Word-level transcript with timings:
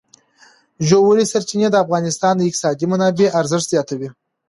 ژورې 0.87 1.23
سرچینې 1.31 1.67
د 1.71 1.75
افغانستان 1.85 2.33
د 2.37 2.41
اقتصادي 2.47 2.85
منابعو 2.91 3.33
ارزښت 3.39 3.67
زیاتوي. 3.73 4.09